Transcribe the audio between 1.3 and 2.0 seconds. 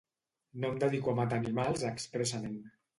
animals